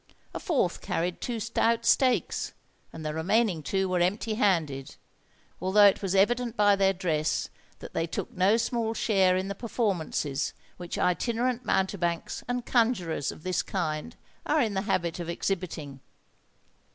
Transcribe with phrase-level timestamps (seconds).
[0.33, 2.53] A fourth carried two stout stakes;
[2.91, 4.95] and the remaining two were empty handed,
[5.61, 9.53] although it was evident by their dress that they took no small share in the
[9.53, 15.99] performances which itinerant mountebanks and conjurors of this kind are in the habit of exhibiting.